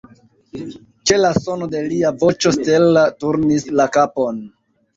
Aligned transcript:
Ĉe 1.09 1.19
la 1.19 1.29
sono 1.43 1.67
de 1.75 1.83
lia 1.93 2.13
voĉo 2.25 2.55
Stella 2.57 3.07
turnis 3.23 3.71
la 3.79 3.91
kapon. 4.01 4.45